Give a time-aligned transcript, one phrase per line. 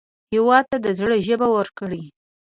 [0.31, 2.03] هېواد ته د زړه ژبه ورکړئ